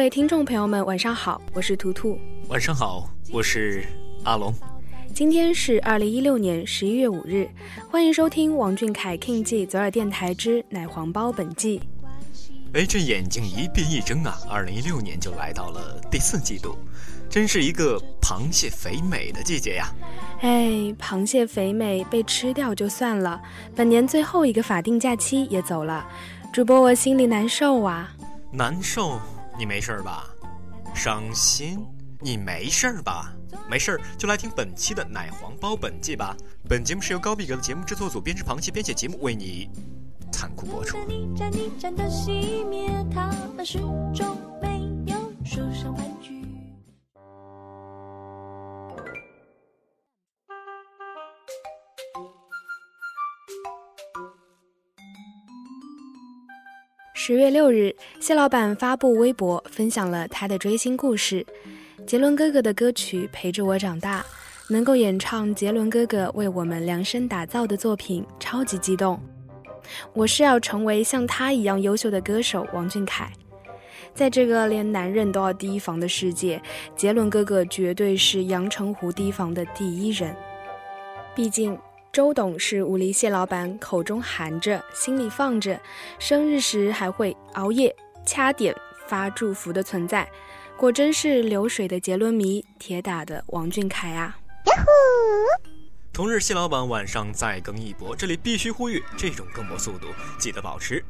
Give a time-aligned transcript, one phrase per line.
[0.00, 2.18] 位听众朋友们，晚上好，我是图图。
[2.48, 3.84] 晚上好，我是
[4.24, 4.50] 阿龙。
[5.14, 7.46] 今天是二零一六年十一月五日，
[7.90, 11.82] 欢迎收听王俊凯 King G 左耳电台之奶黄包本季。
[12.72, 16.78] 哎，这眼睛一闭一睁啊，二零一六年就来到了第四季度，
[17.28, 19.92] 真是一个螃蟹肥美的季节呀！
[20.40, 23.38] 哎，螃蟹肥美被吃掉就算了，
[23.76, 26.06] 本年最后一个法定假期也走了，
[26.54, 28.10] 主播我心里难受啊！
[28.50, 29.20] 难受。
[29.60, 30.24] 你没事吧？
[30.94, 31.86] 伤心？
[32.18, 33.30] 你没事吧？
[33.68, 36.34] 没事就来听本期的奶黄包本季吧。
[36.66, 39.68] 本节目是由高逼格的节目制作组编织螃蟹编写节目为你
[40.32, 40.96] 残酷播出。
[57.30, 61.46] 十月六日，谢老板发布微博，分享了他的追星故事。
[62.04, 64.26] 杰伦哥哥的歌曲陪着我长大，
[64.68, 69.16] 能够演唱杰伦哥哥为我们量身打造的作品，超级激动。
[70.12, 73.30] 我是要成为像他一样优秀的歌手王俊凯。
[74.12, 76.60] 在这个连男人都要提防的世界，
[76.96, 80.34] 杰伦哥哥绝对是阳澄湖提防的第一人。
[81.32, 81.78] 毕竟。
[82.12, 85.80] 周董是武力蟹老板口中含着，心里放着，
[86.18, 87.94] 生日时还会熬夜
[88.26, 88.74] 掐点
[89.06, 90.28] 发祝福的存在，
[90.76, 94.36] 果真是流水的杰伦迷，铁打的王俊凯啊！
[94.66, 95.70] 呀呼！
[96.12, 101.04] 同日，蟹老板晚上再更一波，这里必须呼吁，这种更博速度记得保持。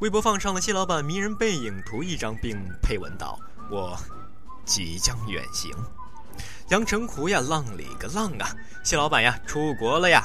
[0.00, 3.38] 微博放上了蟹老板迷人背影图一张，并配文道
[3.70, 3.96] ：“我
[4.64, 5.70] 即将远行，
[6.70, 8.50] 阳澄湖呀，浪里个浪啊！
[8.82, 10.24] 蟹老板呀，出国了呀！”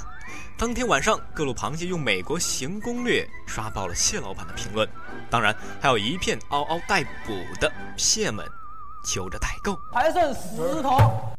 [0.58, 4.88] 当天晚上，各路螃蟹用美国行攻略刷爆了蟹老板的评论，
[5.30, 8.50] 当然还有一片嗷嗷待哺的蟹们
[9.04, 11.35] 求着代购，还剩十头。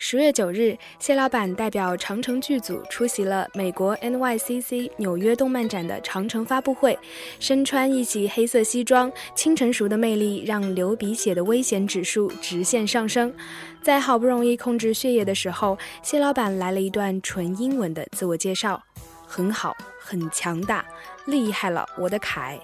[0.00, 6.96] 十月九日，谢老板代表长城剧组出席了美国 NYCC 纽约动漫展的长城发布会。
[7.40, 13.34] 身穿一袭黑色西装，清成熟的魅力让流鼻血的危险指数直线上升。
[13.82, 18.80] 在好不容易控制血液的时候，谢老板来了一段纯英文的自我介绍
[19.26, 20.84] ：“很好，很强大，
[21.26, 22.56] 厉害了，我的凯。”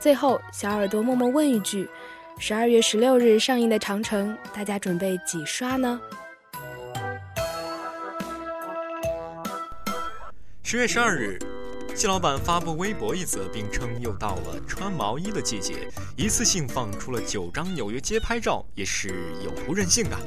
[0.00, 1.86] 最后，小耳朵默默问一句
[2.40, 6.00] ：“十二月十六日上映的长城，大家准备几刷呢？”
[10.72, 11.38] 十月十二日，
[11.94, 20.18] 蟹老板发布微博一则，并称又到了穿毛衣的季节，一次性放出了九张纽约街拍照，也是有图任性啊！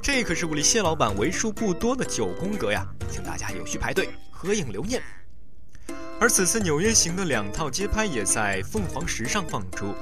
[0.00, 5.02] 这可是我离蟹老板为数不多的九宫格呀，请大家有序排队合影留念。
[6.18, 9.94] 而此次纽约行的两套街拍也在凤凰时尚放出，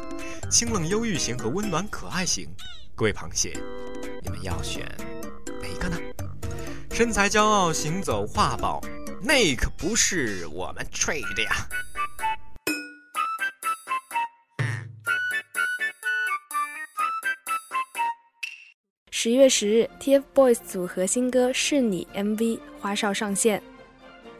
[0.48, 2.48] 清冷忧郁型和温暖可爱型。
[2.94, 3.58] 各位螃蟹，
[4.22, 4.88] 你们要选
[5.60, 5.98] 哪一个呢？
[6.92, 8.80] 身材骄傲，行走画报。
[9.24, 11.50] 那可不是我们吹的呀！
[19.12, 23.62] 十月十日，TFBOYS 组合新歌《是你》MV 花少上线，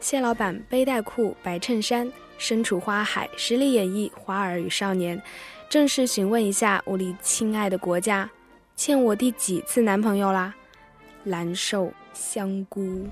[0.01, 5.17] 谢老板背带裤、白衬衫，身处花海，实力演绎《花儿与少年》。
[5.69, 8.29] 正式询问一下我的亲爱的国家，
[8.75, 10.53] 欠我第几次男朋友啦？
[11.23, 13.07] 蓝瘦香菇。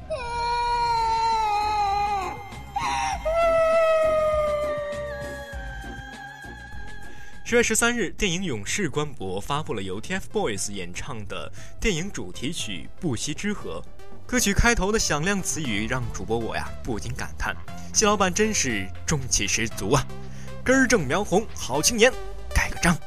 [7.51, 11.51] 十月十三日，电影《勇士》官博发布了由 TFBOYS 演唱的
[11.81, 13.83] 电影主题曲《不息之河》。
[14.25, 17.53] 歌曲开头的响亮词语让主播我呀不禁感叹：
[17.93, 20.07] 谢老板真是中气十足啊！
[20.63, 22.09] 根正苗红，好青年，
[22.55, 22.97] 盖个章。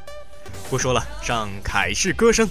[0.69, 2.47] 不说了，上凯式歌声。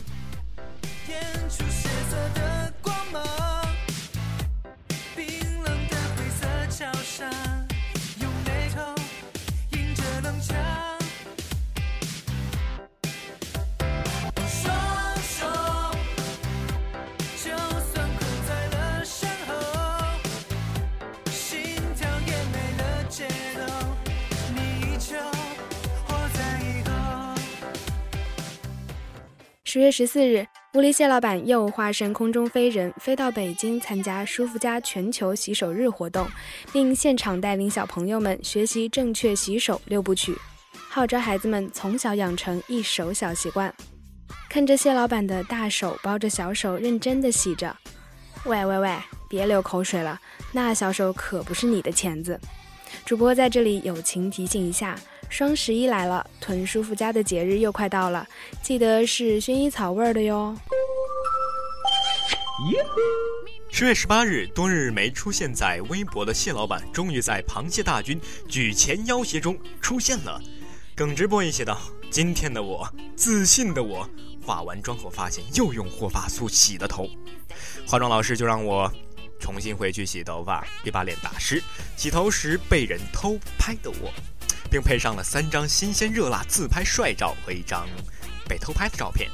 [29.74, 36.28] 十月十四日，乌力蟹老板又化身空中飞人，飞到北京参加舒肤佳全球洗手日活动，
[36.72, 40.38] 并现场带领小朋友们学习正确洗手六部曲，
[40.92, 43.74] 号召孩子们从小养成一手小习惯。
[44.48, 47.76] 看着蟹老板的大手包着小手，认真的洗着。
[48.46, 48.96] 喂喂喂，
[49.28, 50.22] 别流口水了，
[50.52, 52.40] 那小手可不是你的钳子。
[53.04, 54.96] 主播在这里友情提醒一下。
[55.34, 58.28] 双十一来了，囤舒肤佳的节日又快到了，
[58.62, 60.56] 记得是薰衣草味儿的哟。
[63.72, 70.40] 十月十八日，多日没出现在微博的蟹老板，终于在螃蟹大军举前要挟中出现了。
[70.96, 71.82] 耿直播一写道
[72.12, 74.08] ：“今天的我，自信的我，
[74.46, 77.10] 化完妆后发现又用护发素洗的头，
[77.88, 78.88] 化妆老师就让我
[79.40, 81.60] 重新回去洗头发，别把脸打湿。
[81.98, 84.14] 洗头时被人偷拍的我。”
[84.74, 87.88] 并配上了三张新鲜热辣自拍帅照和一张
[88.50, 89.30] 被偷拍的照片。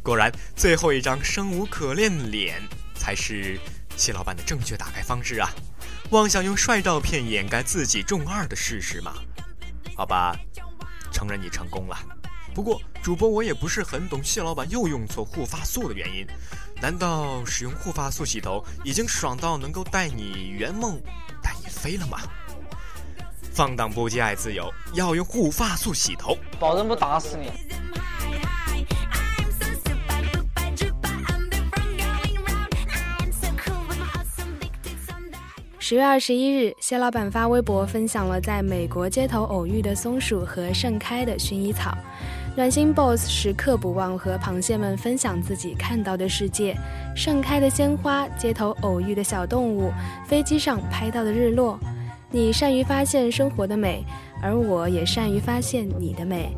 [0.00, 2.62] 果然，最后一张生无可恋脸
[2.94, 3.58] 才是
[3.96, 5.50] 谢老板的正确打开方式啊！
[6.10, 9.12] 妄想用帅照片掩盖自己中二的事实吗？
[9.96, 10.38] 好吧，
[11.12, 11.98] 承认你成功了。
[12.54, 16.24] 不过，主播我也不是很懂谢老板又用错护发素的原因。
[16.80, 21.02] 难道使用护发素洗头已经爽到能够带你圆梦、
[21.42, 22.20] 带你飞了吗？
[23.50, 27.50] 放荡不羁爱自由，要用护发素洗头，保证不打死你。
[35.78, 41.92] 十月二十一日，谢老板发微博分享了在美国街头偶遇的松鼠和盛开的薰衣草。
[42.56, 46.76] 暖心 BOSS 时刻不忘和螃蟹们分享自己看到的世界：
[47.16, 49.92] 盛开的鲜花，街头偶遇的小动物，
[50.26, 51.78] 飞机上拍到的日落。
[52.32, 54.04] 你善于发现生活的美，
[54.40, 56.56] 而我也善于发现你的美。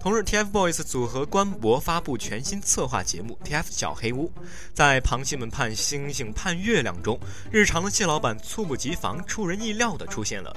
[0.00, 4.26] 同日，TFBOYS 组合官博发布全新策划节目《TF 小黑屋》。
[4.74, 7.18] 在螃蟹们盼星星盼月亮中，
[7.50, 10.54] 日常的蟹老板猝不及防、出人意料地出现了。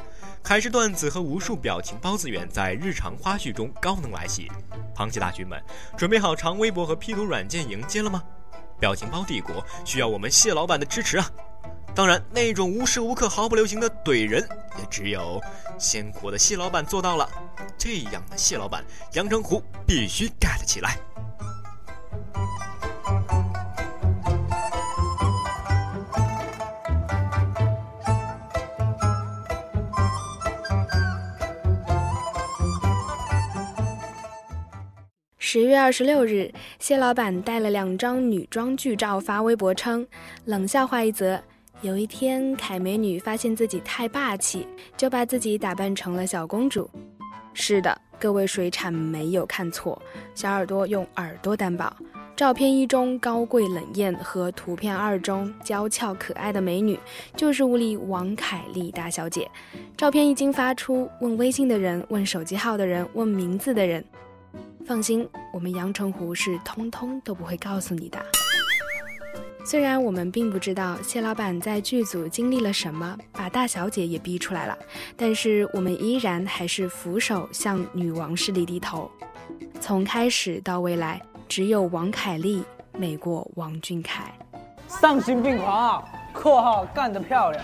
[0.48, 4.50] 还是段子和无数表情包资源在日常花絮中高能来袭，
[4.96, 5.62] 螃蟹大军们
[5.98, 8.24] 准备好长微博和 P 图软件迎接了吗？
[8.80, 11.30] 表情包帝国需要我们蟹老板的支持啊！
[11.94, 14.42] 当然，那种无时无刻毫不留情的怼人，
[14.80, 15.42] 也只有
[15.78, 17.30] 鲜活的蟹老板做到了。
[17.78, 18.86] 这样的蟹老板，
[19.16, 20.98] 阳澄湖必须盖了起来。
[35.50, 40.06] 十月二十六日，谢老板带了两张女装剧照发微博称
[40.44, 41.42] ：“冷笑话一则。
[41.80, 46.90] 有一天，凯美女发现自己太霸气，就把自己打扮成了小公主。
[47.54, 49.98] 是的，各位水产没有看错，
[50.36, 51.96] 小耳朵用耳朵担保。
[52.36, 57.00] 照片一中高贵冷艳和图片二中娇俏可爱的美女，
[57.38, 59.50] 就是屋里王凯丽大小姐。
[59.96, 64.04] 照片一经发出，问微信的人，问手机号的人，问名字的人。”
[64.88, 68.18] 放心，我们阳澄湖是通通都不会告诉你的。
[69.66, 74.78] 虽然我们并不知道谢老板在剧组经历了什么，把大小姐也逼出来了，
[75.18, 79.12] 但是我们依然还是俯首向女王势力低头。
[79.82, 82.64] 从开始到未来，只有王凯丽
[82.98, 84.34] 美过王俊凯。
[84.88, 87.62] 丧心病狂啊！（括号干得漂亮。）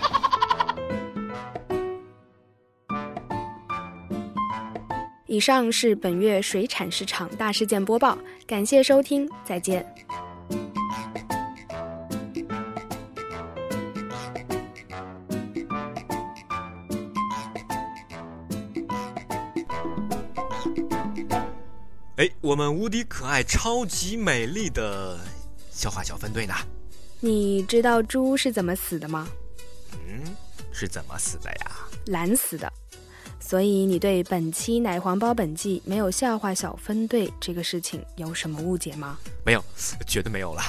[5.34, 9.84] 以上是本月水产市场大事件播报，感谢收听，再见。
[22.18, 25.20] 哎，我们无敌可爱、超级美丽的
[25.72, 26.54] 笑话小分队呢？
[27.22, 29.28] 你知道猪是怎么死的吗？
[29.94, 30.24] 嗯，
[30.72, 31.72] 是怎么死的呀？
[32.06, 32.72] 懒死的。
[33.54, 39.16] 所以你对本期奶黄包本季没有笑话小分队这个事情有什么误解吗？
[39.46, 39.64] 没有，
[40.08, 40.64] 绝对没有了。